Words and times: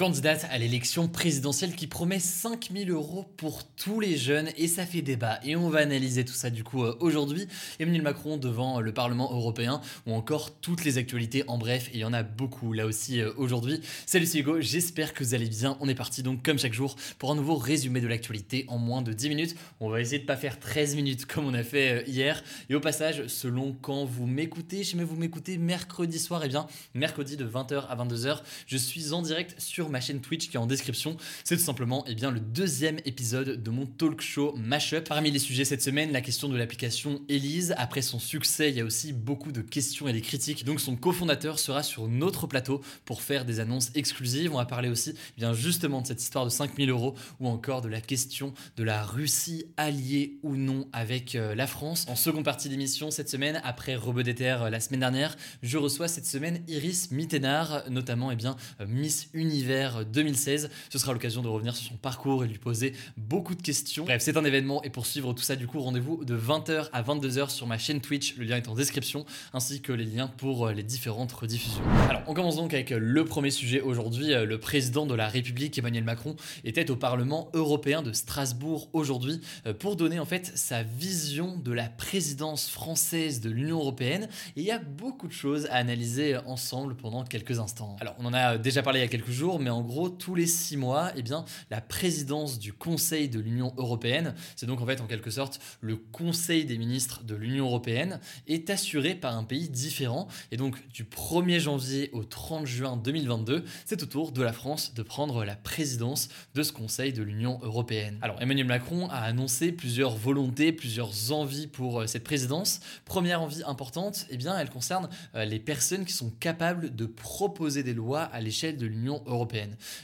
Candidate 0.00 0.46
à 0.50 0.56
l'élection 0.56 1.08
présidentielle 1.08 1.76
qui 1.76 1.86
promet 1.86 2.20
5000 2.20 2.90
euros 2.90 3.26
pour 3.36 3.66
tous 3.66 4.00
les 4.00 4.16
jeunes 4.16 4.48
et 4.56 4.66
ça 4.66 4.86
fait 4.86 5.02
débat. 5.02 5.38
Et 5.44 5.56
on 5.56 5.68
va 5.68 5.80
analyser 5.80 6.24
tout 6.24 6.32
ça 6.32 6.48
du 6.48 6.64
coup 6.64 6.84
euh, 6.84 6.96
aujourd'hui. 7.00 7.46
Emmanuel 7.78 8.00
Macron 8.00 8.38
devant 8.38 8.80
le 8.80 8.94
Parlement 8.94 9.30
européen 9.30 9.82
ou 10.06 10.14
encore 10.14 10.58
toutes 10.58 10.86
les 10.86 10.96
actualités 10.96 11.44
en 11.48 11.58
bref. 11.58 11.90
Il 11.92 12.00
y 12.00 12.04
en 12.06 12.14
a 12.14 12.22
beaucoup 12.22 12.72
là 12.72 12.86
aussi 12.86 13.20
euh, 13.20 13.30
aujourd'hui. 13.36 13.82
Salut 14.06 14.24
c'est 14.24 14.38
Hugo, 14.38 14.62
j'espère 14.62 15.12
que 15.12 15.22
vous 15.22 15.34
allez 15.34 15.50
bien. 15.50 15.76
On 15.80 15.88
est 15.90 15.94
parti 15.94 16.22
donc 16.22 16.42
comme 16.42 16.58
chaque 16.58 16.72
jour 16.72 16.96
pour 17.18 17.30
un 17.30 17.34
nouveau 17.34 17.56
résumé 17.56 18.00
de 18.00 18.08
l'actualité 18.08 18.64
en 18.68 18.78
moins 18.78 19.02
de 19.02 19.12
10 19.12 19.28
minutes. 19.28 19.54
On 19.80 19.90
va 19.90 20.00
essayer 20.00 20.18
de 20.18 20.24
pas 20.24 20.38
faire 20.38 20.58
13 20.58 20.96
minutes 20.96 21.26
comme 21.26 21.44
on 21.44 21.52
a 21.52 21.62
fait 21.62 21.90
euh, 21.90 22.02
hier. 22.06 22.42
Et 22.70 22.74
au 22.74 22.80
passage, 22.80 23.26
selon 23.26 23.76
quand 23.82 24.06
vous 24.06 24.26
m'écoutez, 24.26 24.82
si 24.82 24.96
vous 24.96 25.16
m'écoutez 25.16 25.58
mercredi 25.58 26.18
soir, 26.18 26.42
et 26.42 26.46
eh 26.46 26.48
bien 26.48 26.66
mercredi 26.94 27.36
de 27.36 27.46
20h 27.46 27.86
à 27.86 27.96
22h, 27.96 28.38
je 28.66 28.76
suis 28.78 29.12
en 29.12 29.20
direct 29.20 29.60
sur 29.60 29.89
ma 29.90 30.00
chaîne 30.00 30.20
Twitch 30.20 30.48
qui 30.48 30.56
est 30.56 30.60
en 30.60 30.66
description. 30.66 31.16
C'est 31.44 31.56
tout 31.56 31.62
simplement 31.62 32.04
eh 32.06 32.14
bien, 32.14 32.30
le 32.30 32.40
deuxième 32.40 32.98
épisode 33.04 33.62
de 33.62 33.70
mon 33.70 33.86
talk 33.86 34.20
show 34.20 34.54
Mashup. 34.56 35.08
Parmi 35.08 35.30
les 35.30 35.38
sujets 35.38 35.64
cette 35.64 35.82
semaine, 35.82 36.12
la 36.12 36.20
question 36.20 36.48
de 36.48 36.56
l'application 36.56 37.20
Elise. 37.28 37.74
Après 37.76 38.02
son 38.02 38.18
succès, 38.18 38.70
il 38.70 38.76
y 38.76 38.80
a 38.80 38.84
aussi 38.84 39.12
beaucoup 39.12 39.52
de 39.52 39.60
questions 39.60 40.08
et 40.08 40.12
des 40.12 40.20
critiques. 40.20 40.64
Donc 40.64 40.80
son 40.80 40.96
cofondateur 40.96 41.58
sera 41.58 41.82
sur 41.82 42.08
notre 42.08 42.46
plateau 42.46 42.80
pour 43.04 43.22
faire 43.22 43.44
des 43.44 43.60
annonces 43.60 43.90
exclusives. 43.94 44.52
On 44.52 44.58
va 44.58 44.64
parler 44.64 44.88
aussi 44.88 45.14
eh 45.36 45.40
bien 45.40 45.52
justement 45.52 46.00
de 46.02 46.06
cette 46.06 46.22
histoire 46.22 46.44
de 46.44 46.50
5000 46.50 46.90
euros 46.90 47.14
ou 47.40 47.48
encore 47.48 47.82
de 47.82 47.88
la 47.88 48.00
question 48.00 48.54
de 48.76 48.84
la 48.84 49.02
Russie 49.04 49.66
alliée 49.76 50.38
ou 50.42 50.56
non 50.56 50.88
avec 50.92 51.34
euh, 51.34 51.54
la 51.54 51.66
France. 51.66 52.06
En 52.08 52.16
seconde 52.16 52.44
partie 52.44 52.68
d'émission 52.68 53.10
cette 53.10 53.28
semaine, 53.28 53.60
après 53.64 53.94
Rebeu 53.94 54.22
euh, 54.40 54.70
la 54.70 54.80
semaine 54.80 55.00
dernière, 55.00 55.36
je 55.62 55.78
reçois 55.78 56.08
cette 56.08 56.26
semaine 56.26 56.62
Iris 56.68 57.10
Mittenard, 57.10 57.84
notamment 57.90 58.30
eh 58.30 58.36
bien, 58.36 58.56
euh, 58.80 58.86
Miss 58.86 59.28
Univers 59.32 59.69
2016. 60.04 60.70
Ce 60.88 60.98
sera 60.98 61.12
l'occasion 61.12 61.42
de 61.42 61.48
revenir 61.48 61.74
sur 61.76 61.88
son 61.88 61.96
parcours 61.96 62.44
et 62.44 62.48
lui 62.48 62.58
poser 62.58 62.94
beaucoup 63.16 63.54
de 63.54 63.62
questions. 63.62 64.04
Bref, 64.04 64.22
c'est 64.22 64.36
un 64.36 64.44
événement 64.44 64.82
et 64.82 64.90
pour 64.90 65.06
suivre 65.06 65.32
tout 65.32 65.42
ça, 65.42 65.56
du 65.56 65.66
coup, 65.66 65.80
rendez-vous 65.80 66.24
de 66.24 66.36
20h 66.36 66.88
à 66.92 67.02
22h 67.02 67.50
sur 67.50 67.66
ma 67.66 67.78
chaîne 67.78 68.00
Twitch. 68.00 68.36
Le 68.36 68.44
lien 68.44 68.56
est 68.56 68.68
en 68.68 68.74
description 68.74 69.24
ainsi 69.52 69.80
que 69.80 69.92
les 69.92 70.04
liens 70.04 70.28
pour 70.28 70.66
euh, 70.66 70.72
les 70.72 70.82
différentes 70.82 71.32
rediffusions. 71.32 71.82
Alors, 72.08 72.22
on 72.26 72.34
commence 72.34 72.56
donc 72.56 72.74
avec 72.74 72.90
le 72.90 73.24
premier 73.24 73.50
sujet 73.50 73.80
aujourd'hui. 73.80 74.32
Euh, 74.32 74.44
le 74.44 74.58
président 74.58 75.06
de 75.06 75.14
la 75.14 75.28
République, 75.28 75.78
Emmanuel 75.78 76.04
Macron, 76.04 76.36
était 76.64 76.90
au 76.90 76.96
Parlement 76.96 77.48
européen 77.54 78.02
de 78.02 78.12
Strasbourg 78.12 78.88
aujourd'hui 78.92 79.40
euh, 79.66 79.74
pour 79.74 79.96
donner 79.96 80.18
en 80.18 80.24
fait 80.24 80.52
sa 80.54 80.82
vision 80.82 81.56
de 81.56 81.72
la 81.72 81.88
présidence 81.88 82.68
française 82.68 83.40
de 83.40 83.50
l'Union 83.50 83.78
européenne. 83.78 84.28
Et 84.56 84.60
il 84.60 84.64
y 84.64 84.70
a 84.70 84.78
beaucoup 84.78 85.28
de 85.28 85.32
choses 85.32 85.66
à 85.66 85.74
analyser 85.74 86.36
ensemble 86.46 86.96
pendant 86.96 87.24
quelques 87.24 87.58
instants. 87.58 87.96
Alors, 88.00 88.14
on 88.18 88.26
en 88.26 88.34
a 88.34 88.58
déjà 88.58 88.82
parlé 88.82 89.00
il 89.00 89.02
y 89.02 89.06
a 89.06 89.08
quelques 89.08 89.30
jours 89.30 89.59
mais 89.60 89.70
en 89.70 89.82
gros, 89.82 90.08
tous 90.08 90.34
les 90.34 90.46
six 90.46 90.76
mois, 90.76 91.12
eh 91.16 91.22
bien, 91.22 91.44
la 91.70 91.80
présidence 91.80 92.58
du 92.58 92.72
Conseil 92.72 93.28
de 93.28 93.40
l'Union 93.40 93.72
européenne, 93.76 94.34
c'est 94.56 94.66
donc 94.66 94.80
en 94.80 94.86
fait 94.86 95.00
en 95.00 95.06
quelque 95.06 95.30
sorte 95.30 95.60
le 95.80 95.96
Conseil 95.96 96.64
des 96.64 96.78
ministres 96.78 97.22
de 97.24 97.34
l'Union 97.34 97.66
européenne, 97.66 98.20
est 98.46 98.70
assuré 98.70 99.14
par 99.14 99.36
un 99.36 99.44
pays 99.44 99.68
différent. 99.68 100.28
Et 100.50 100.56
donc, 100.56 100.88
du 100.88 101.04
1er 101.04 101.58
janvier 101.58 102.10
au 102.12 102.24
30 102.24 102.66
juin 102.66 102.96
2022, 102.96 103.64
c'est 103.84 104.02
au 104.02 104.06
tour 104.06 104.32
de 104.32 104.42
la 104.42 104.52
France 104.52 104.94
de 104.94 105.02
prendre 105.02 105.44
la 105.44 105.56
présidence 105.56 106.28
de 106.54 106.62
ce 106.62 106.72
Conseil 106.72 107.12
de 107.12 107.22
l'Union 107.22 107.58
européenne. 107.62 108.18
Alors, 108.22 108.40
Emmanuel 108.40 108.66
Macron 108.66 109.08
a 109.08 109.18
annoncé 109.18 109.72
plusieurs 109.72 110.16
volontés, 110.16 110.72
plusieurs 110.72 111.32
envies 111.32 111.66
pour 111.66 112.00
euh, 112.00 112.06
cette 112.06 112.24
présidence. 112.24 112.80
Première 113.04 113.42
envie 113.42 113.62
importante, 113.66 114.26
eh 114.30 114.36
bien, 114.36 114.58
elle 114.58 114.70
concerne 114.70 115.08
euh, 115.34 115.44
les 115.44 115.58
personnes 115.58 116.04
qui 116.04 116.12
sont 116.12 116.30
capables 116.30 116.94
de 116.94 117.06
proposer 117.06 117.82
des 117.82 117.94
lois 117.94 118.22
à 118.22 118.40
l'échelle 118.40 118.76
de 118.76 118.86
l'Union 118.86 119.22
européenne 119.26 119.49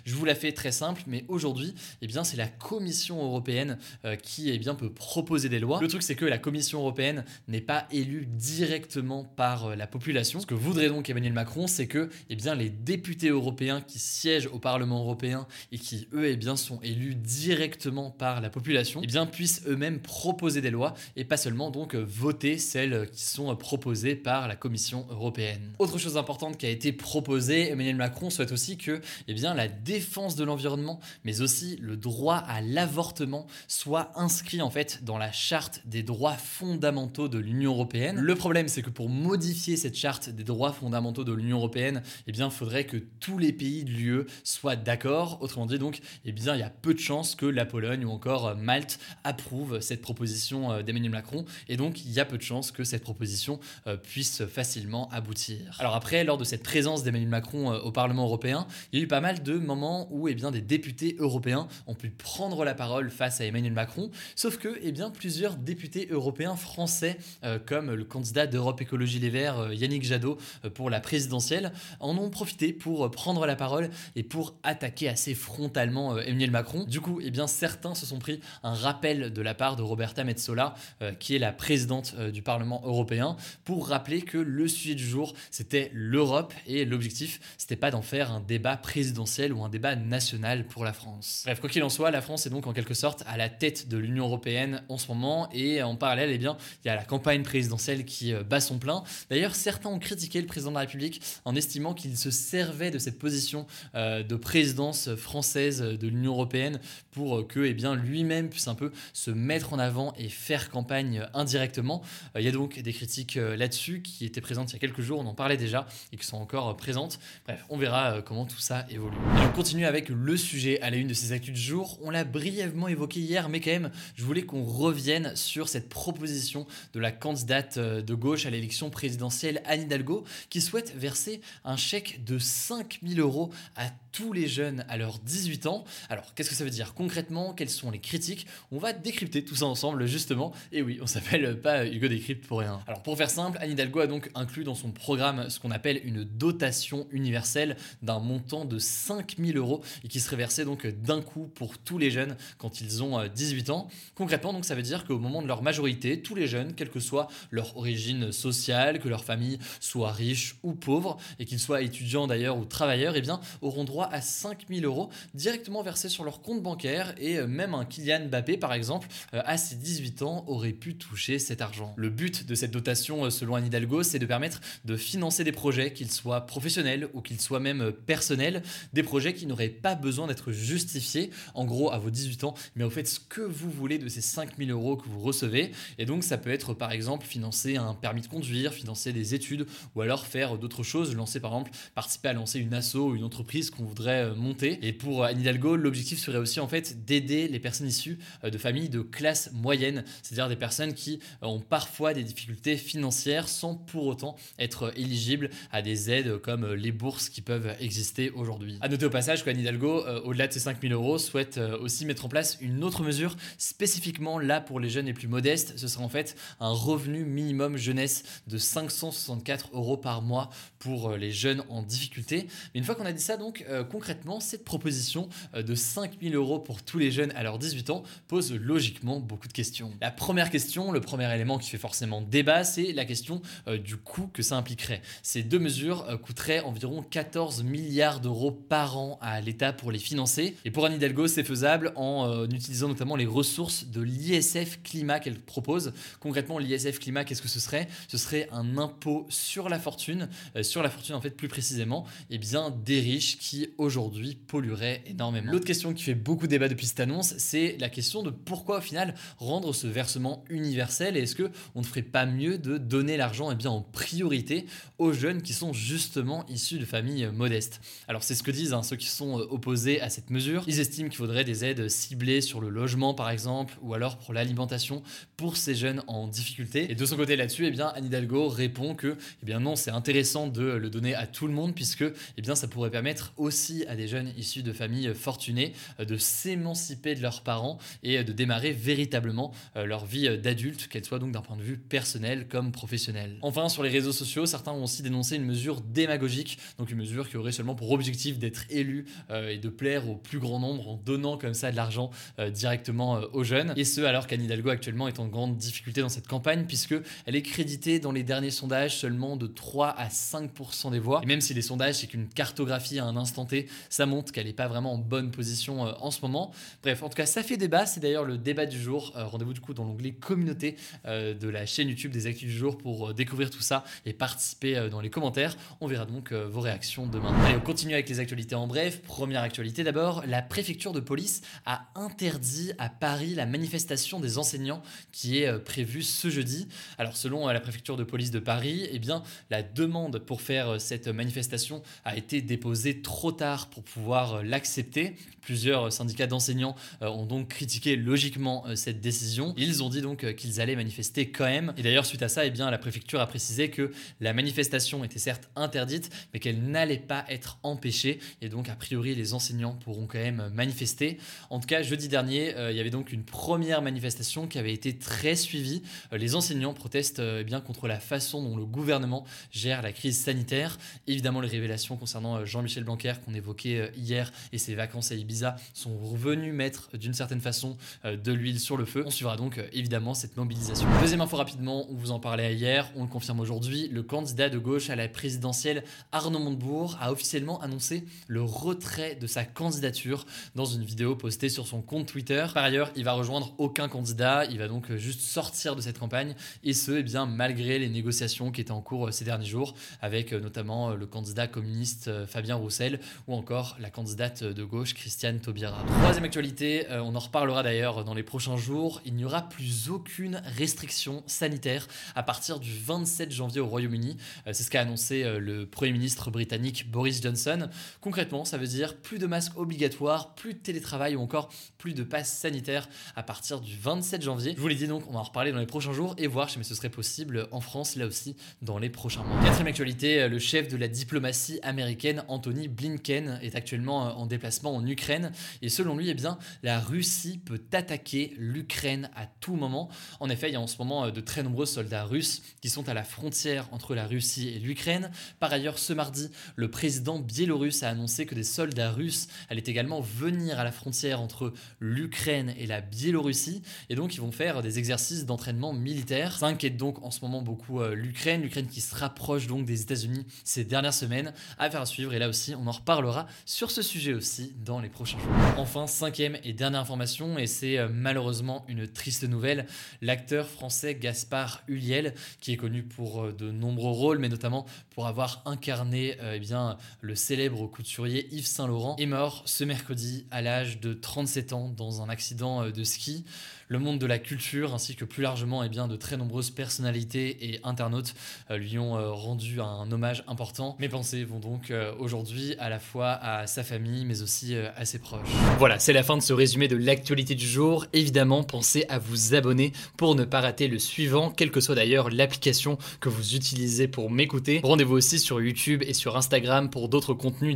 Je 0.04 0.14
vous 0.14 0.24
la 0.24 0.34
fais 0.34 0.52
très 0.52 0.72
simple, 0.72 1.02
mais 1.06 1.24
aujourd'hui, 1.28 1.74
eh 2.02 2.06
bien, 2.06 2.24
c'est 2.24 2.36
la 2.36 2.48
Commission 2.48 3.22
européenne 3.22 3.78
euh, 4.04 4.16
qui 4.16 4.50
eh 4.50 4.58
bien, 4.58 4.74
peut 4.74 4.92
proposer 4.92 5.48
des 5.48 5.58
lois. 5.58 5.80
Le 5.80 5.88
truc, 5.88 6.02
c'est 6.02 6.14
que 6.14 6.24
la 6.24 6.38
Commission 6.38 6.80
européenne 6.80 7.24
n'est 7.48 7.60
pas 7.60 7.86
élue 7.90 8.26
directement 8.26 9.24
par 9.24 9.66
euh, 9.66 9.76
la 9.76 9.86
population. 9.86 10.40
Ce 10.40 10.46
que 10.46 10.54
voudrait 10.54 10.88
donc 10.88 11.08
Emmanuel 11.10 11.32
Macron, 11.32 11.66
c'est 11.66 11.86
que 11.86 12.10
eh 12.30 12.36
bien, 12.36 12.54
les 12.54 12.70
députés 12.70 13.28
européens 13.28 13.80
qui 13.80 13.98
siègent 13.98 14.48
au 14.52 14.58
Parlement 14.58 15.00
européen 15.00 15.46
et 15.72 15.78
qui, 15.78 16.08
eux, 16.12 16.28
eh 16.28 16.36
bien, 16.36 16.56
sont 16.56 16.80
élus 16.82 17.14
directement 17.14 18.10
par 18.10 18.40
la 18.40 18.50
population, 18.50 19.00
eh 19.02 19.06
bien, 19.06 19.26
puissent 19.26 19.62
eux-mêmes 19.66 20.00
proposer 20.00 20.60
des 20.60 20.70
lois 20.70 20.94
et 21.16 21.24
pas 21.24 21.36
seulement 21.36 21.70
donc 21.70 21.94
voter 21.94 22.58
celles 22.58 23.08
qui 23.10 23.24
sont 23.24 23.54
proposées 23.56 24.16
par 24.16 24.48
la 24.48 24.56
Commission 24.56 25.06
européenne. 25.10 25.72
Autre 25.78 25.98
chose 25.98 26.16
importante 26.16 26.56
qui 26.58 26.66
a 26.66 26.70
été 26.70 26.92
proposée, 26.92 27.70
Emmanuel 27.70 27.96
Macron 27.96 28.30
souhaite 28.30 28.52
aussi 28.52 28.76
que 28.76 29.00
bien, 29.36 29.54
la 29.54 29.68
défense 29.68 30.36
de 30.36 30.44
l'environnement, 30.44 31.00
mais 31.24 31.40
aussi 31.40 31.76
le 31.80 31.96
droit 31.96 32.36
à 32.36 32.60
l'avortement 32.60 33.46
soit 33.68 34.12
inscrit 34.16 34.62
en 34.62 34.70
fait 34.70 35.04
dans 35.04 35.18
la 35.18 35.32
charte 35.32 35.82
des 35.84 36.02
droits 36.02 36.36
fondamentaux 36.36 37.28
de 37.28 37.38
l'Union 37.38 37.72
européenne. 37.72 38.18
Le 38.18 38.34
problème, 38.34 38.68
c'est 38.68 38.82
que 38.82 38.90
pour 38.90 39.08
modifier 39.08 39.76
cette 39.76 39.96
charte 39.96 40.30
des 40.30 40.44
droits 40.44 40.72
fondamentaux 40.72 41.24
de 41.24 41.32
l'Union 41.32 41.58
européenne, 41.58 42.02
eh 42.26 42.32
bien, 42.32 42.50
faudrait 42.50 42.84
que 42.84 42.96
tous 42.96 43.38
les 43.38 43.52
pays 43.52 43.84
de 43.84 43.90
l'UE 43.90 44.26
soient 44.44 44.76
d'accord. 44.76 45.38
Autrement 45.42 45.66
dit, 45.66 45.78
donc, 45.78 46.00
eh 46.24 46.32
bien, 46.32 46.54
il 46.54 46.60
y 46.60 46.64
a 46.64 46.70
peu 46.70 46.94
de 46.94 46.98
chances 46.98 47.34
que 47.34 47.46
la 47.46 47.66
Pologne 47.66 48.04
ou 48.04 48.10
encore 48.10 48.56
Malte 48.56 48.98
approuvent 49.24 49.80
cette 49.80 50.02
proposition 50.02 50.72
euh, 50.72 50.82
d'Emmanuel 50.82 51.12
Macron, 51.12 51.44
et 51.68 51.76
donc 51.76 52.04
il 52.04 52.12
y 52.12 52.20
a 52.20 52.24
peu 52.24 52.38
de 52.38 52.42
chances 52.42 52.70
que 52.70 52.84
cette 52.84 53.02
proposition 53.02 53.60
euh, 53.86 53.96
puisse 53.96 54.44
facilement 54.46 55.08
aboutir. 55.10 55.76
Alors 55.78 55.94
après, 55.94 56.24
lors 56.24 56.38
de 56.38 56.44
cette 56.44 56.62
présence 56.62 57.02
d'Emmanuel 57.02 57.28
Macron 57.28 57.72
euh, 57.72 57.78
au 57.80 57.92
Parlement 57.92 58.24
européen, 58.24 58.66
il 58.92 58.98
y 58.98 59.02
a 59.02 59.04
eu 59.04 59.08
pas 59.08 59.20
mal 59.20 59.25
de 59.34 59.54
moments 59.54 60.08
où 60.10 60.28
eh 60.28 60.34
bien, 60.34 60.50
des 60.50 60.60
députés 60.60 61.16
européens 61.18 61.68
ont 61.86 61.94
pu 61.94 62.10
prendre 62.10 62.64
la 62.64 62.74
parole 62.74 63.10
face 63.10 63.40
à 63.40 63.44
Emmanuel 63.44 63.72
Macron, 63.72 64.10
sauf 64.34 64.58
que 64.58 64.78
eh 64.82 64.92
bien, 64.92 65.10
plusieurs 65.10 65.56
députés 65.56 66.08
européens 66.10 66.56
français, 66.56 67.18
euh, 67.44 67.58
comme 67.58 67.92
le 67.92 68.04
candidat 68.04 68.46
d'Europe 68.46 68.80
Écologie 68.80 69.18
Les 69.18 69.30
Verts, 69.30 69.58
euh, 69.58 69.74
Yannick 69.74 70.04
Jadot, 70.04 70.38
euh, 70.64 70.70
pour 70.70 70.90
la 70.90 71.00
présidentielle, 71.00 71.72
en 72.00 72.16
ont 72.16 72.30
profité 72.30 72.72
pour 72.72 73.10
prendre 73.10 73.46
la 73.46 73.56
parole 73.56 73.90
et 74.14 74.22
pour 74.22 74.56
attaquer 74.62 75.08
assez 75.08 75.34
frontalement 75.34 76.18
Emmanuel 76.18 76.50
Macron. 76.50 76.84
Du 76.84 77.00
coup, 77.00 77.20
eh 77.22 77.30
bien, 77.30 77.46
certains 77.46 77.94
se 77.94 78.06
sont 78.06 78.18
pris 78.18 78.40
un 78.62 78.74
rappel 78.74 79.32
de 79.32 79.42
la 79.42 79.54
part 79.54 79.76
de 79.76 79.82
Roberta 79.82 80.24
Metsola, 80.24 80.74
qui 81.18 81.34
est 81.36 81.38
la 81.38 81.52
présidente 81.52 82.14
du 82.16 82.42
Parlement 82.42 82.82
européen, 82.84 83.36
pour 83.64 83.88
rappeler 83.88 84.22
que 84.22 84.38
le 84.38 84.68
sujet 84.68 84.94
du 84.94 85.04
jour, 85.04 85.34
c'était 85.50 85.90
l'Europe 85.92 86.52
et 86.66 86.84
l'objectif, 86.84 87.40
c'était 87.58 87.76
pas 87.76 87.90
d'en 87.90 88.02
faire 88.02 88.30
un 88.32 88.40
débat 88.40 88.76
présidentiel 88.76 89.15
présidentielle 89.16 89.54
ou 89.54 89.64
un 89.64 89.70
débat 89.70 89.96
national 89.96 90.66
pour 90.66 90.84
la 90.84 90.92
France. 90.92 91.42
Bref, 91.46 91.60
quoi 91.60 91.70
qu'il 91.70 91.82
en 91.82 91.88
soit, 91.88 92.10
la 92.10 92.20
France 92.20 92.44
est 92.46 92.50
donc 92.50 92.66
en 92.66 92.74
quelque 92.74 92.92
sorte 92.92 93.22
à 93.26 93.38
la 93.38 93.48
tête 93.48 93.88
de 93.88 93.96
l'Union 93.96 94.26
européenne 94.26 94.82
en 94.90 94.98
ce 94.98 95.08
moment 95.08 95.48
et 95.54 95.82
en 95.82 95.96
parallèle, 95.96 96.30
eh 96.32 96.36
bien, 96.36 96.58
il 96.84 96.88
y 96.88 96.90
a 96.90 96.96
la 96.96 97.04
campagne 97.04 97.42
présidentielle 97.42 98.04
qui 98.04 98.34
euh, 98.34 98.42
bat 98.42 98.60
son 98.60 98.78
plein. 98.78 99.04
D'ailleurs, 99.30 99.54
certains 99.54 99.88
ont 99.88 99.98
critiqué 99.98 100.38
le 100.38 100.46
président 100.46 100.70
de 100.70 100.74
la 100.74 100.80
République 100.80 101.22
en 101.46 101.54
estimant 101.54 101.94
qu'il 101.94 102.14
se 102.18 102.30
servait 102.30 102.90
de 102.90 102.98
cette 102.98 103.18
position 103.18 103.66
euh, 103.94 104.22
de 104.22 104.36
présidence 104.36 105.14
française 105.14 105.80
de 105.80 106.08
l'Union 106.08 106.32
européenne 106.32 106.78
pour 107.12 107.38
euh, 107.38 107.42
que 107.42 107.60
eh 107.60 107.72
bien, 107.72 107.94
lui-même 107.94 108.50
puisse 108.50 108.68
un 108.68 108.74
peu 108.74 108.92
se 109.14 109.30
mettre 109.30 109.72
en 109.72 109.78
avant 109.78 110.12
et 110.18 110.28
faire 110.28 110.68
campagne 110.68 111.26
indirectement. 111.32 112.02
Il 112.34 112.42
y 112.42 112.48
a 112.48 112.52
donc 112.52 112.78
des 112.78 112.92
critiques 112.92 113.36
là-dessus 113.36 114.02
qui 114.02 114.26
étaient 114.26 114.42
présentes 114.42 114.72
il 114.72 114.74
y 114.74 114.76
a 114.76 114.80
quelques 114.80 115.00
jours, 115.00 115.20
on 115.20 115.26
en 115.26 115.34
parlait 115.34 115.56
déjà 115.56 115.86
et 116.12 116.18
qui 116.18 116.26
sont 116.26 116.36
encore 116.36 116.76
présentes. 116.76 117.18
Bref, 117.46 117.64
on 117.70 117.78
verra 117.78 118.20
comment 118.20 118.44
tout 118.44 118.58
ça 118.58 118.84
évolue 118.90 119.05
Et 119.06 119.40
on 119.40 119.52
continue 119.52 119.86
avec 119.86 120.08
le 120.08 120.36
sujet 120.36 120.80
à 120.80 120.90
la 120.90 120.96
une 120.96 121.08
de 121.08 121.14
ces 121.14 121.32
actus 121.32 121.54
du 121.54 121.60
jour. 121.60 121.98
On 122.02 122.10
l'a 122.10 122.24
brièvement 122.24 122.88
évoqué 122.88 123.20
hier, 123.20 123.48
mais 123.48 123.60
quand 123.60 123.70
même, 123.70 123.90
je 124.14 124.24
voulais 124.24 124.42
qu'on 124.42 124.64
revienne 124.64 125.34
sur 125.36 125.68
cette 125.68 125.88
proposition 125.88 126.66
de 126.94 127.00
la 127.00 127.12
candidate 127.12 127.76
euh, 127.76 128.02
de 128.02 128.14
gauche 128.14 128.46
à 128.46 128.50
l'élection 128.50 128.90
présidentielle 128.90 129.62
Anne 129.64 129.82
Hidalgo, 129.82 130.24
qui 130.50 130.60
souhaite 130.60 130.94
verser 130.96 131.40
un 131.64 131.76
chèque 131.76 132.24
de 132.24 132.38
5000 132.38 133.20
euros 133.20 133.50
à 133.76 133.90
tous 134.12 134.32
les 134.32 134.48
jeunes 134.48 134.84
à 134.88 134.96
leurs 134.96 135.18
18 135.18 135.66
ans. 135.66 135.84
Alors, 136.08 136.34
qu'est-ce 136.34 136.48
que 136.48 136.56
ça 136.56 136.64
veut 136.64 136.70
dire 136.70 136.94
concrètement? 136.94 137.52
Quelles 137.52 137.68
sont 137.68 137.90
les 137.90 138.00
critiques? 138.00 138.46
On 138.72 138.78
va 138.78 138.94
décrypter 138.94 139.44
tout 139.44 139.56
ça 139.56 139.66
ensemble, 139.66 140.06
justement. 140.06 140.52
Et 140.72 140.80
oui, 140.80 140.98
on 141.02 141.06
s'appelle 141.06 141.60
pas 141.60 141.86
Hugo 141.86 142.08
Décrypte 142.08 142.46
pour 142.46 142.60
rien. 142.60 142.80
Alors, 142.86 143.02
pour 143.02 143.16
faire 143.18 143.30
simple, 143.30 143.58
Anne 143.60 143.72
Hidalgo 143.72 144.00
a 144.00 144.06
donc 144.06 144.30
inclus 144.34 144.64
dans 144.64 144.74
son 144.74 144.90
programme 144.90 145.50
ce 145.50 145.60
qu'on 145.60 145.70
appelle 145.70 146.00
une 146.04 146.24
dotation 146.24 147.06
universelle 147.10 147.76
d'un 148.02 148.18
montant 148.18 148.64
de 148.64 148.78
5000 148.96 149.56
euros 149.56 149.82
et 150.04 150.08
qui 150.08 150.20
serait 150.20 150.36
versé 150.36 150.64
donc 150.64 150.86
d'un 150.86 151.20
coup 151.22 151.50
pour 151.54 151.78
tous 151.78 151.98
les 151.98 152.10
jeunes 152.10 152.36
quand 152.58 152.80
ils 152.80 153.02
ont 153.02 153.26
18 153.26 153.70
ans. 153.70 153.88
Concrètement, 154.14 154.52
donc, 154.52 154.64
ça 154.64 154.74
veut 154.74 154.82
dire 154.82 155.04
qu'au 155.04 155.18
moment 155.18 155.42
de 155.42 155.46
leur 155.46 155.62
majorité, 155.62 156.20
tous 156.20 156.34
les 156.34 156.46
jeunes, 156.46 156.74
quelle 156.74 156.90
que 156.90 157.00
soit 157.00 157.28
leur 157.50 157.76
origine 157.76 158.32
sociale, 158.32 158.98
que 158.98 159.08
leur 159.08 159.24
famille 159.24 159.58
soit 159.80 160.12
riche 160.12 160.56
ou 160.62 160.72
pauvre, 160.72 161.18
et 161.38 161.44
qu'ils 161.44 161.60
soient 161.60 161.82
étudiants 161.82 162.26
d'ailleurs 162.26 162.56
ou 162.56 162.64
travailleurs, 162.64 163.16
eh 163.16 163.20
bien, 163.20 163.40
auront 163.60 163.84
droit 163.84 164.08
à 164.10 164.20
5000 164.20 164.84
euros 164.84 165.10
directement 165.34 165.82
versés 165.82 166.08
sur 166.08 166.24
leur 166.24 166.40
compte 166.40 166.62
bancaire 166.62 167.14
et 167.18 167.38
euh, 167.38 167.46
même 167.46 167.74
un 167.74 167.84
Kylian 167.84 168.26
Mbappé 168.28 168.56
par 168.56 168.72
exemple 168.72 169.08
euh, 169.34 169.42
à 169.44 169.56
ses 169.56 169.76
18 169.76 170.22
ans 170.22 170.44
aurait 170.46 170.72
pu 170.72 170.96
toucher 170.96 171.38
cet 171.38 171.60
argent. 171.60 171.94
Le 171.96 172.10
but 172.10 172.46
de 172.46 172.54
cette 172.54 172.70
dotation 172.70 173.24
euh, 173.24 173.30
selon 173.30 173.54
Anne 173.54 173.66
Hidalgo 173.66 174.02
c'est 174.02 174.18
de 174.18 174.26
permettre 174.26 174.60
de 174.84 174.96
financer 174.96 175.44
des 175.44 175.52
projets 175.52 175.92
qu'ils 175.92 176.10
soient 176.10 176.46
professionnels 176.46 177.08
ou 177.14 177.20
qu'ils 177.20 177.40
soient 177.40 177.60
même 177.60 177.92
personnels, 177.92 178.62
des 178.92 179.02
projets 179.02 179.34
qui 179.34 179.46
n'auraient 179.46 179.68
pas 179.68 179.94
besoin 179.94 180.26
d'être 180.26 180.52
justifiés 180.52 181.30
en 181.54 181.64
gros 181.64 181.92
à 181.92 181.98
vos 181.98 182.10
18 182.10 182.44
ans 182.44 182.54
mais 182.74 182.84
vous 182.84 182.90
faites 182.90 183.08
ce 183.08 183.20
que 183.20 183.40
vous 183.40 183.70
voulez 183.70 183.98
de 183.98 184.08
ces 184.08 184.20
5000 184.20 184.70
euros 184.70 184.96
que 184.96 185.08
vous 185.08 185.20
recevez 185.20 185.72
et 185.98 186.06
donc 186.06 186.24
ça 186.24 186.38
peut 186.38 186.50
être 186.50 186.74
par 186.74 186.92
exemple 186.92 187.26
financer 187.26 187.76
un 187.76 187.94
permis 187.94 188.20
de 188.20 188.26
conduire, 188.26 188.72
financer 188.72 189.12
des 189.12 189.34
études 189.34 189.66
ou 189.94 190.00
alors 190.00 190.26
faire 190.26 190.58
d'autres 190.58 190.82
choses, 190.82 191.14
lancer 191.14 191.40
par 191.40 191.52
exemple 191.52 191.70
participer 191.94 192.28
à 192.28 192.32
lancer 192.32 192.58
une 192.58 192.74
asso 192.74 192.96
ou 192.96 193.14
une 193.14 193.24
entreprise 193.24 193.70
qu'on 193.70 193.84
voudrait 193.84 194.24
euh, 194.24 194.34
monter. 194.34 194.78
Et 194.82 194.92
pour 194.92 195.24
Anne 195.24 195.40
Hidalgo, 195.40 195.76
l'objectif 195.76 196.18
serait 196.18 196.38
aussi 196.38 196.60
en 196.60 196.68
fait 196.68 197.04
d'aider 197.04 197.48
les 197.48 197.60
personnes 197.60 197.88
issues 197.88 198.18
euh, 198.44 198.50
de 198.50 198.58
familles 198.58 198.88
de 198.88 199.00
classe 199.00 199.50
moyenne, 199.52 200.04
c'est-à-dire 200.22 200.48
des 200.48 200.56
personnes 200.56 200.94
qui 200.94 201.20
euh, 201.42 201.46
ont 201.46 201.60
parfois 201.60 202.14
des 202.14 202.22
difficultés 202.22 202.76
financières 202.76 203.48
sans 203.48 203.74
pour 203.74 204.06
autant 204.06 204.36
être 204.58 204.92
éligibles 204.96 205.50
à 205.72 205.82
des 205.82 206.10
aides 206.10 206.38
comme 206.38 206.72
les 206.74 206.92
bourses 206.92 207.28
qui 207.28 207.40
peuvent 207.40 207.74
exister 207.80 208.30
aujourd'hui. 208.30 208.65
À 208.80 208.88
noter 208.88 209.06
au 209.06 209.10
passage 209.10 209.44
qu'Anne 209.44 209.58
Hidalgo, 209.58 210.04
au-delà 210.24 210.46
de 210.46 210.52
ces 210.52 210.60
5000 210.60 210.92
euros, 210.92 211.18
souhaite 211.18 211.58
aussi 211.58 212.06
mettre 212.06 212.24
en 212.24 212.28
place 212.28 212.58
une 212.60 212.84
autre 212.84 213.02
mesure 213.02 213.36
spécifiquement 213.58 214.38
là 214.38 214.60
pour 214.60 214.80
les 214.80 214.88
jeunes 214.88 215.06
les 215.06 215.14
plus 215.14 215.28
modestes. 215.28 215.74
Ce 215.76 215.88
sera 215.88 216.04
en 216.04 216.08
fait 216.08 216.36
un 216.60 216.70
revenu 216.70 217.24
minimum 217.24 217.76
jeunesse 217.76 218.24
de 218.46 218.58
564 218.58 219.70
euros 219.72 219.96
par 219.96 220.22
mois 220.22 220.50
pour 220.78 221.12
les 221.16 221.32
jeunes 221.32 221.62
en 221.68 221.82
difficulté. 221.82 222.46
Mais 222.74 222.80
une 222.80 222.84
fois 222.84 222.94
qu'on 222.94 223.06
a 223.06 223.12
dit 223.12 223.22
ça, 223.22 223.36
donc 223.36 223.64
concrètement, 223.90 224.40
cette 224.40 224.64
proposition 224.64 225.28
euh, 225.54 225.62
de 225.62 225.74
5000 225.74 226.34
euros 226.34 226.58
pour 226.58 226.82
tous 226.82 226.98
les 226.98 227.10
jeunes 227.10 227.32
à 227.32 227.42
leurs 227.42 227.58
18 227.58 227.90
ans 227.90 228.02
pose 228.28 228.52
logiquement 228.52 229.20
beaucoup 229.20 229.48
de 229.48 229.52
questions. 229.52 229.92
La 230.00 230.10
première 230.10 230.50
question, 230.50 230.92
le 230.92 231.00
premier 231.00 231.32
élément 231.34 231.58
qui 231.58 231.70
fait 231.70 231.78
forcément 231.78 232.20
débat, 232.20 232.64
c'est 232.64 232.92
la 232.92 233.04
question 233.04 233.42
euh, 233.68 233.78
du 233.78 233.96
coût 233.96 234.28
que 234.28 234.42
ça 234.42 234.56
impliquerait. 234.56 235.02
Ces 235.22 235.42
deux 235.42 235.58
mesures 235.58 236.04
euh, 236.08 236.16
coûteraient 236.16 236.60
environ 236.60 237.02
14 237.02 237.62
milliards 237.64 238.20
d'euros 238.20 238.55
par 238.56 238.98
an 238.98 239.18
à 239.20 239.40
l'État 239.40 239.72
pour 239.72 239.92
les 239.92 239.98
financer. 239.98 240.56
Et 240.64 240.70
pour 240.70 240.84
Anne 240.86 240.94
Hidalgo, 240.94 241.28
c'est 241.28 241.44
faisable 241.44 241.92
en 241.96 242.44
utilisant 242.50 242.88
notamment 242.88 243.16
les 243.16 243.26
ressources 243.26 243.86
de 243.86 244.00
l'ISF 244.00 244.80
Climat 244.82 245.20
qu'elle 245.20 245.38
propose. 245.38 245.92
Concrètement, 246.20 246.58
l'ISF 246.58 246.98
Climat, 246.98 247.24
qu'est-ce 247.24 247.42
que 247.42 247.48
ce 247.48 247.60
serait? 247.60 247.88
Ce 248.08 248.18
serait 248.18 248.48
un 248.52 248.78
impôt 248.78 249.26
sur 249.28 249.68
la 249.68 249.78
fortune, 249.78 250.28
sur 250.62 250.82
la 250.82 250.90
fortune 250.90 251.14
en 251.14 251.20
fait 251.20 251.30
plus 251.30 251.48
précisément, 251.48 252.06
et 252.30 252.36
eh 252.36 252.38
bien 252.38 252.70
des 252.70 253.00
riches 253.00 253.38
qui 253.38 253.68
aujourd'hui 253.78 254.34
polluerait 254.34 255.02
énormément. 255.06 255.52
L'autre 255.52 255.64
question 255.64 255.92
qui 255.92 256.02
fait 256.02 256.14
beaucoup 256.14 256.46
débat 256.46 256.68
depuis 256.68 256.86
cette 256.86 257.00
annonce, 257.00 257.34
c'est 257.38 257.76
la 257.78 257.88
question 257.88 258.22
de 258.22 258.30
pourquoi 258.30 258.78
au 258.78 258.80
final 258.80 259.14
rendre 259.38 259.72
ce 259.72 259.86
versement 259.86 260.44
universel 260.48 261.16
et 261.16 261.22
est-ce 261.22 261.34
que 261.34 261.50
on 261.74 261.80
ne 261.80 261.86
ferait 261.86 262.02
pas 262.02 262.26
mieux 262.26 262.58
de 262.58 262.78
donner 262.78 263.16
l'argent 263.16 263.50
et 263.50 263.54
eh 263.54 263.56
bien 263.56 263.70
en 263.70 263.82
priorité 263.82 264.66
aux 264.98 265.12
jeunes 265.12 265.42
qui 265.42 265.52
sont 265.52 265.72
justement 265.72 266.46
issus 266.48 266.78
de 266.78 266.84
familles 266.84 267.28
modestes? 267.32 267.80
Alors 268.08 268.22
c'est 268.22 268.34
ce 268.34 268.42
disent 268.50 268.72
hein, 268.72 268.82
ceux 268.82 268.96
qui 268.96 269.08
sont 269.08 269.38
euh, 269.38 269.46
opposés 269.50 270.00
à 270.00 270.10
cette 270.10 270.30
mesure. 270.30 270.64
Ils 270.66 270.80
estiment 270.80 271.08
qu'il 271.08 271.18
faudrait 271.18 271.44
des 271.44 271.64
aides 271.64 271.88
ciblées 271.88 272.40
sur 272.40 272.60
le 272.60 272.68
logement 272.68 273.14
par 273.14 273.30
exemple 273.30 273.74
ou 273.82 273.94
alors 273.94 274.18
pour 274.18 274.34
l'alimentation 274.34 275.02
pour 275.36 275.56
ces 275.56 275.74
jeunes 275.74 276.02
en 276.06 276.26
difficulté. 276.26 276.90
Et 276.90 276.94
de 276.94 277.06
son 277.06 277.16
côté 277.16 277.36
là-dessus, 277.36 277.66
eh 277.66 277.70
bien 277.70 277.88
Anne 277.88 278.06
Hidalgo 278.06 278.48
répond 278.48 278.94
que 278.94 279.16
eh 279.42 279.46
bien 279.46 279.60
non, 279.60 279.76
c'est 279.76 279.90
intéressant 279.90 280.46
de 280.46 280.62
le 280.62 280.90
donner 280.90 281.14
à 281.14 281.26
tout 281.26 281.46
le 281.46 281.52
monde 281.52 281.74
puisque 281.74 282.04
eh 282.36 282.42
bien 282.42 282.54
ça 282.54 282.68
pourrait 282.68 282.90
permettre 282.90 283.32
aussi 283.36 283.84
à 283.86 283.96
des 283.96 284.08
jeunes 284.08 284.32
issus 284.36 284.62
de 284.62 284.72
familles 284.72 285.14
fortunées 285.14 285.72
euh, 286.00 286.04
de 286.04 286.16
s'émanciper 286.16 287.14
de 287.14 287.22
leurs 287.22 287.42
parents 287.42 287.78
et 288.02 288.18
euh, 288.18 288.22
de 288.22 288.32
démarrer 288.32 288.72
véritablement 288.72 289.52
euh, 289.76 289.84
leur 289.86 290.06
vie 290.06 290.38
d'adulte, 290.38 290.88
qu'elle 290.88 291.04
soit 291.04 291.18
donc 291.18 291.32
d'un 291.32 291.40
point 291.40 291.56
de 291.56 291.62
vue 291.62 291.78
personnel 291.78 292.46
comme 292.48 292.72
professionnel. 292.72 293.36
Enfin, 293.42 293.68
sur 293.68 293.82
les 293.82 293.90
réseaux 293.90 294.12
sociaux, 294.12 294.46
certains 294.46 294.72
ont 294.72 294.84
aussi 294.84 295.02
dénoncé 295.02 295.36
une 295.36 295.44
mesure 295.44 295.80
démagogique, 295.80 296.58
donc 296.78 296.90
une 296.90 296.98
mesure 296.98 297.28
qui 297.28 297.36
aurait 297.36 297.52
seulement 297.52 297.74
pour 297.74 297.90
objectif 297.90 298.35
d'être 298.38 298.64
élu 298.70 299.06
et 299.30 299.58
de 299.58 299.68
plaire 299.68 300.08
au 300.08 300.14
plus 300.14 300.38
grand 300.38 300.58
nombre 300.58 300.88
en 300.88 300.96
donnant 300.96 301.38
comme 301.38 301.54
ça 301.54 301.70
de 301.70 301.76
l'argent 301.76 302.10
directement 302.52 303.20
aux 303.32 303.44
jeunes. 303.44 303.72
Et 303.76 303.84
ce, 303.84 304.00
alors 304.00 304.26
qu'Anne 304.26 304.42
Hidalgo 304.42 304.70
actuellement 304.70 305.08
est 305.08 305.18
en 305.18 305.26
grande 305.26 305.56
difficulté 305.56 306.00
dans 306.00 306.08
cette 306.08 306.26
campagne, 306.26 306.64
puisque 306.66 306.94
elle 307.26 307.36
est 307.36 307.42
créditée 307.42 307.98
dans 307.98 308.12
les 308.12 308.22
derniers 308.22 308.50
sondages 308.50 308.98
seulement 308.98 309.36
de 309.36 309.46
3 309.46 309.88
à 309.88 310.08
5% 310.08 310.90
des 310.90 310.98
voix. 310.98 311.20
Et 311.22 311.26
même 311.26 311.40
si 311.40 311.54
les 311.54 311.62
sondages, 311.62 311.96
c'est 311.96 312.06
qu'une 312.06 312.28
cartographie 312.28 312.98
à 312.98 313.04
un 313.04 313.16
instant 313.16 313.44
T, 313.44 313.68
ça 313.88 314.06
montre 314.06 314.32
qu'elle 314.32 314.46
n'est 314.46 314.52
pas 314.52 314.68
vraiment 314.68 314.94
en 314.94 314.98
bonne 314.98 315.30
position 315.30 315.86
euh, 315.86 315.92
en 316.00 316.10
ce 316.10 316.20
moment. 316.22 316.52
Bref, 316.82 317.02
en 317.02 317.08
tout 317.08 317.16
cas, 317.16 317.26
ça 317.26 317.42
fait 317.42 317.56
débat. 317.56 317.86
C'est 317.86 318.00
d'ailleurs 318.00 318.24
le 318.24 318.38
débat 318.38 318.66
du 318.66 318.80
jour. 318.80 319.12
Euh, 319.16 319.24
rendez-vous 319.24 319.52
du 319.52 319.60
coup 319.60 319.74
dans 319.74 319.84
l'onglet 319.84 320.12
communauté 320.12 320.76
euh, 321.06 321.34
de 321.34 321.48
la 321.48 321.66
chaîne 321.66 321.88
YouTube 321.88 322.12
des 322.12 322.26
Actus 322.26 322.48
du 322.48 322.56
jour 322.56 322.78
pour 322.78 323.14
découvrir 323.14 323.50
tout 323.50 323.60
ça 323.60 323.84
et 324.04 324.12
participer 324.12 324.88
dans 324.90 325.00
les 325.00 325.10
commentaires. 325.10 325.56
On 325.80 325.86
verra 325.86 326.04
donc 326.04 326.32
vos 326.32 326.60
réactions 326.60 327.06
demain. 327.06 327.34
Allez, 327.44 327.56
on 327.56 327.60
continue 327.60 327.94
avec 327.94 328.08
les 328.08 328.20
en 328.52 328.66
bref. 328.66 329.02
Première 329.02 329.42
actualité 329.42 329.84
d'abord, 329.84 330.24
la 330.26 330.42
préfecture 330.42 330.92
de 330.92 331.00
police 331.00 331.42
a 331.64 331.88
interdit 331.94 332.72
à 332.78 332.88
Paris 332.88 333.34
la 333.34 333.46
manifestation 333.46 334.20
des 334.20 334.38
enseignants 334.38 334.82
qui 335.12 335.38
est 335.38 335.58
prévue 335.58 336.02
ce 336.02 336.30
jeudi. 336.30 336.68
Alors 336.98 337.16
selon 337.16 337.46
la 337.46 337.60
préfecture 337.60 337.96
de 337.96 338.04
police 338.04 338.30
de 338.30 338.38
Paris, 338.38 338.88
eh 338.90 338.98
bien 338.98 339.22
la 339.50 339.62
demande 339.62 340.18
pour 340.18 340.40
faire 340.42 340.80
cette 340.80 341.08
manifestation 341.08 341.82
a 342.04 342.16
été 342.16 342.42
déposée 342.42 343.02
trop 343.02 343.32
tard 343.32 343.68
pour 343.70 343.82
pouvoir 343.82 344.34
euh, 344.34 344.42
l'accepter. 344.42 345.16
Plusieurs 345.40 345.92
syndicats 345.92 346.26
d'enseignants 346.26 346.74
euh, 347.02 347.08
ont 347.08 347.26
donc 347.26 347.48
critiqué 347.48 347.96
logiquement 347.96 348.64
euh, 348.66 348.74
cette 348.74 349.00
décision. 349.00 349.54
Ils 349.56 349.82
ont 349.82 349.88
dit 349.88 350.00
donc 350.00 350.34
qu'ils 350.34 350.60
allaient 350.60 350.76
manifester 350.76 351.30
quand 351.30 351.44
même. 351.44 351.72
Et 351.76 351.82
d'ailleurs, 351.82 352.06
suite 352.06 352.22
à 352.22 352.28
ça, 352.28 352.44
eh 352.44 352.50
bien, 352.50 352.70
la 352.70 352.78
préfecture 352.78 353.20
a 353.20 353.26
précisé 353.26 353.70
que 353.70 353.92
la 354.20 354.32
manifestation 354.32 355.04
était 355.04 355.18
certes 355.18 355.48
interdite, 355.56 356.10
mais 356.32 356.40
qu'elle 356.40 356.62
n'allait 356.62 356.98
pas 356.98 357.24
être 357.28 357.58
empêchée. 357.62 358.15
Et 358.42 358.48
donc, 358.48 358.68
a 358.68 358.76
priori, 358.76 359.14
les 359.14 359.34
enseignants 359.34 359.76
pourront 359.84 360.06
quand 360.06 360.18
même 360.18 360.50
manifester. 360.54 361.18
En 361.50 361.60
tout 361.60 361.66
cas, 361.66 361.82
jeudi 361.82 362.08
dernier, 362.08 362.54
il 362.70 362.76
y 362.76 362.80
avait 362.80 362.90
donc 362.90 363.12
une 363.12 363.24
première 363.24 363.82
manifestation 363.82 364.46
qui 364.46 364.58
avait 364.58 364.72
été 364.72 364.96
très 364.96 365.36
suivie. 365.36 365.82
les 366.12 366.34
enseignants 366.34 366.74
protestent 366.74 367.20
eh 367.20 367.44
bien 367.44 367.60
contre 367.60 367.88
la 367.88 368.00
façon 368.00 368.42
dont 368.42 368.56
le 368.56 368.64
gouvernement 368.64 369.24
gère 369.50 369.82
la 369.82 369.92
crise 369.92 370.18
sanitaire. 370.18 370.78
Évidemment, 371.06 371.40
les 371.40 371.48
révélations 371.48 371.96
concernant 371.96 372.44
Jean-Michel 372.44 372.84
Blanquer 372.84 373.14
qu'on 373.24 373.34
évoquait 373.34 373.92
hier 373.96 374.32
et 374.52 374.58
ses 374.58 374.74
vacances 374.74 375.12
à 375.12 375.14
Ibiza 375.14 375.56
sont 375.74 375.96
revenus 375.98 376.52
mettre 376.52 376.96
d'une 376.96 377.14
certaine 377.14 377.40
façon 377.40 377.76
euh, 378.04 378.16
de 378.16 378.32
l'huile 378.32 378.60
sur 378.60 378.76
le 378.76 378.84
feu. 378.84 379.02
On 379.06 379.10
suivra 379.10 379.36
donc 379.36 379.58
euh, 379.58 379.66
évidemment 379.72 380.14
cette 380.14 380.36
mobilisation. 380.36 380.86
Deuxième 381.00 381.20
info 381.20 381.36
rapidement, 381.36 381.86
on 381.90 381.94
vous 381.94 382.10
en 382.10 382.20
parlait 382.20 382.54
hier, 382.54 382.90
on 382.96 383.02
le 383.02 383.08
confirme 383.08 383.40
aujourd'hui, 383.40 383.88
le 383.88 384.02
candidat 384.02 384.48
de 384.48 384.58
gauche 384.58 384.90
à 384.90 384.96
la 384.96 385.08
présidentielle 385.08 385.84
Arnaud 386.12 386.38
Montebourg 386.38 386.96
a 387.00 387.12
officiellement 387.12 387.60
annoncé 387.60 388.04
le 388.28 388.42
retrait 388.42 389.14
de 389.14 389.26
sa 389.26 389.44
candidature 389.44 390.26
dans 390.54 390.64
une 390.64 390.84
vidéo 390.84 391.16
postée 391.16 391.48
sur 391.48 391.66
son 391.66 391.82
compte 391.82 392.06
Twitter. 392.06 392.46
Par 392.54 392.64
ailleurs, 392.64 392.90
il 392.96 393.04
va 393.04 393.12
rejoindre 393.12 393.54
aucun 393.58 393.88
candidat, 393.88 394.44
il 394.46 394.58
va 394.58 394.68
donc 394.68 394.94
juste 394.96 395.20
sortir 395.20 395.76
de 395.76 395.80
cette 395.80 395.98
campagne 395.98 396.34
et 396.64 396.72
ce, 396.72 396.92
eh 396.92 397.02
bien, 397.02 397.26
malgré 397.26 397.78
les 397.78 397.88
négociations 397.88 398.50
qui 398.50 398.60
étaient 398.60 398.70
en 398.70 398.80
cours 398.80 399.08
euh, 399.08 399.10
ces 399.10 399.24
derniers 399.24 399.46
jours 399.46 399.74
avec 400.00 400.32
notamment 400.32 400.94
le 400.94 401.06
candidat 401.06 401.46
communiste 401.46 402.10
Fabien 402.26 402.56
Roussel 402.56 403.00
ou 403.26 403.34
encore 403.34 403.76
la 403.80 403.90
candidate 403.90 404.44
de 404.44 404.64
gauche 404.64 404.94
Christiane 404.94 405.40
Taubira. 405.40 405.82
Troisième 405.86 406.24
actualité, 406.24 406.90
euh, 406.90 407.02
on 407.02 407.14
en 407.14 407.18
reparlera 407.18 407.62
d'ailleurs 407.62 408.04
dans 408.04 408.14
les 408.14 408.22
prochains 408.22 408.56
jours, 408.56 409.00
il 409.04 409.14
n'y 409.14 409.24
aura 409.24 409.48
plus 409.48 409.90
aucune 409.90 410.42
restriction 410.56 411.22
sanitaire 411.26 411.86
à 412.14 412.22
partir 412.22 412.60
du 412.60 412.70
27 412.72 413.32
janvier 413.32 413.60
au 413.60 413.66
Royaume-Uni. 413.66 414.16
Euh, 414.46 414.52
c'est 414.52 414.62
ce 414.62 414.70
qu'a 414.70 414.80
annoncé 414.80 415.24
euh, 415.24 415.38
le 415.38 415.66
Premier 415.66 415.92
ministre 415.92 416.30
britannique 416.30 416.90
Boris 416.90 417.22
Johnson. 417.22 417.68
Concrètement, 418.00 418.44
ça 418.44 418.58
veut 418.58 418.66
dire 418.66 418.96
plus 418.96 419.18
de 419.18 419.26
masques 419.26 419.56
obligatoires, 419.56 420.34
plus 420.34 420.54
de 420.54 420.58
télétravail 420.58 421.16
ou 421.16 421.20
encore 421.20 421.50
plus 421.78 421.94
de 421.94 422.02
passes 422.02 422.32
sanitaires 422.32 422.88
à 423.14 423.22
partir 423.22 423.60
du 423.60 423.76
27 423.76 424.22
janvier. 424.22 424.54
Je 424.56 424.60
vous 424.60 424.68
l'ai 424.68 424.74
dit 424.74 424.86
donc, 424.86 425.04
on 425.08 425.12
va 425.12 425.20
en 425.20 425.24
reparler 425.24 425.52
dans 425.52 425.58
les 425.58 425.66
prochains 425.66 425.92
jours 425.92 426.14
et 426.18 426.26
voir 426.26 426.50
si 426.50 426.62
ce 426.62 426.74
serait 426.74 426.90
possible 426.90 427.48
en 427.52 427.60
France, 427.60 427.96
là 427.96 428.06
aussi, 428.06 428.36
dans 428.62 428.78
les 428.78 428.90
prochains 428.90 429.22
mois. 429.22 429.40
Quatrième 429.42 429.66
actualité, 429.66 430.28
le 430.28 430.38
chef 430.38 430.68
de 430.68 430.76
la 430.76 430.88
diplomatie 430.88 431.58
américaine, 431.62 432.24
Anthony 432.28 432.68
Blinken, 432.68 433.38
est 433.42 433.54
actuellement 433.54 434.18
en 434.18 434.26
déplacement 434.26 434.74
en 434.74 434.86
Ukraine 434.86 435.32
et 435.62 435.68
selon 435.68 435.96
lui, 435.96 436.08
eh 436.08 436.14
bien, 436.14 436.38
la 436.62 436.80
Russie 436.80 437.38
peut 437.44 437.60
attaquer 437.72 438.34
l'Ukraine 438.38 439.10
à 439.14 439.26
tout 439.26 439.56
moment. 439.56 439.88
En 440.20 440.30
effet, 440.30 440.48
il 440.48 440.52
y 440.52 440.56
a 440.56 440.60
en 440.60 440.66
ce 440.66 440.78
moment 440.78 441.10
de 441.10 441.20
très 441.20 441.42
nombreux 441.42 441.66
soldats 441.66 442.04
russes 442.04 442.42
qui 442.60 442.70
sont 442.70 442.88
à 442.88 442.94
la 442.94 443.04
frontière 443.04 443.68
entre 443.72 443.94
la 443.94 444.06
Russie 444.06 444.48
et 444.48 444.58
l'Ukraine. 444.58 445.10
Par 445.40 445.52
ailleurs, 445.52 445.78
ce 445.78 445.92
mardi, 445.92 446.30
le 446.54 446.70
président 446.70 447.18
biélorusse 447.18 447.75
a 447.82 447.88
annoncé 447.88 448.26
que 448.26 448.34
des 448.34 448.44
soldats 448.44 448.90
russes 448.90 449.28
allaient 449.48 449.62
également 449.66 450.00
venir 450.00 450.58
à 450.58 450.64
la 450.64 450.72
frontière 450.72 451.20
entre 451.20 451.52
l'Ukraine 451.80 452.54
et 452.58 452.66
la 452.66 452.80
Biélorussie. 452.80 453.62
Et 453.88 453.94
donc, 453.94 454.14
ils 454.14 454.20
vont 454.20 454.32
faire 454.32 454.62
des 454.62 454.78
exercices 454.78 455.26
d'entraînement 455.26 455.72
militaire. 455.72 456.38
Ça 456.38 456.46
inquiète 456.46 456.76
donc 456.76 457.02
en 457.04 457.10
ce 457.10 457.20
moment 457.20 457.42
beaucoup 457.42 457.80
euh, 457.80 457.94
l'Ukraine. 457.94 458.42
L'Ukraine 458.42 458.66
qui 458.66 458.80
se 458.80 458.94
rapproche 458.94 459.46
donc 459.46 459.66
des 459.66 459.82
États-Unis 459.82 460.26
ces 460.44 460.64
dernières 460.64 460.94
semaines. 460.94 461.32
Affaire 461.58 461.80
à 461.80 461.86
suivre. 461.86 462.14
Et 462.14 462.18
là 462.18 462.28
aussi, 462.28 462.54
on 462.54 462.66
en 462.66 462.72
reparlera 462.72 463.26
sur 463.44 463.70
ce 463.70 463.82
sujet 463.82 464.14
aussi 464.14 464.54
dans 464.64 464.80
les 464.80 464.88
prochains 464.88 465.18
jours. 465.18 465.32
Enfin, 465.56 465.86
cinquième 465.86 466.36
et 466.44 466.52
dernière 466.52 466.80
information, 466.80 467.38
et 467.38 467.46
c'est 467.46 467.78
euh, 467.78 467.88
malheureusement 467.90 468.64
une 468.68 468.86
triste 468.86 469.24
nouvelle. 469.24 469.66
L'acteur 470.02 470.48
français 470.48 470.94
Gaspard 470.94 471.62
Huliel, 471.68 472.14
qui 472.40 472.52
est 472.52 472.56
connu 472.56 472.82
pour 472.82 473.24
euh, 473.24 473.32
de 473.32 473.50
nombreux 473.50 473.92
rôles, 473.92 474.18
mais 474.18 474.28
notamment 474.28 474.66
pour 474.90 475.06
avoir 475.06 475.42
incarné 475.44 476.16
eh 476.32 476.38
bien, 476.38 476.78
le 477.00 477.14
célèbre 477.14 477.65
couturier 477.66 478.28
Yves 478.32 478.46
Saint 478.46 478.66
Laurent, 478.66 478.96
est 478.98 479.06
mort 479.06 479.42
ce 479.44 479.64
mercredi 479.64 480.26
à 480.30 480.42
l'âge 480.42 480.80
de 480.80 480.94
37 480.94 481.52
ans 481.52 481.68
dans 481.76 482.02
un 482.02 482.08
accident 482.08 482.62
euh, 482.62 482.70
de 482.70 482.84
ski 482.84 483.24
le 483.68 483.80
monde 483.80 483.98
de 483.98 484.06
la 484.06 484.20
culture 484.20 484.74
ainsi 484.74 484.94
que 484.94 485.04
plus 485.04 485.24
largement 485.24 485.64
eh 485.64 485.68
bien, 485.68 485.88
de 485.88 485.96
très 485.96 486.16
nombreuses 486.16 486.50
personnalités 486.50 487.50
et 487.50 487.60
internautes 487.64 488.14
euh, 488.50 488.58
lui 488.58 488.78
ont 488.78 488.96
euh, 488.96 489.10
rendu 489.10 489.60
un 489.60 489.90
hommage 489.90 490.22
important. 490.28 490.76
Mes 490.78 490.88
pensées 490.88 491.24
vont 491.24 491.40
donc 491.40 491.72
aujourd'hui 491.98 492.54
à 492.58 492.68
la 492.68 492.78
fois 492.78 493.10
à 493.10 493.46
sa 493.46 493.64
famille 493.64 494.04
mais 494.04 494.22
aussi 494.22 494.54
à 494.54 494.84
ses 494.84 494.98
proches. 494.98 495.28
Voilà, 495.58 495.78
c'est 495.78 495.92
la 495.92 496.02
fin 496.02 496.16
de 496.16 496.22
ce 496.22 496.32
résumé 496.32 496.68
de 496.68 496.76
l'actualité 496.76 497.34
du 497.34 497.46
jour. 497.46 497.86
Évidemment, 497.92 498.44
pensez 498.44 498.84
à 498.88 498.98
vous 498.98 499.34
abonner 499.34 499.72
pour 499.96 500.14
ne 500.14 500.24
pas 500.24 500.40
rater 500.40 500.68
le 500.68 500.78
suivant, 500.78 501.30
quelle 501.30 501.50
que 501.50 501.60
soit 501.60 501.74
d'ailleurs 501.74 502.10
l'application 502.10 502.78
que 503.00 503.08
vous 503.08 503.34
utilisez 503.34 503.88
pour 503.88 504.10
m'écouter. 504.10 504.60
Rendez-vous 504.62 504.94
aussi 504.94 505.18
sur 505.18 505.40
YouTube 505.40 505.82
et 505.86 505.94
sur 505.94 506.16
Instagram 506.16 506.70
pour 506.70 506.88
d'autres 506.88 507.14
contenus 507.14 507.55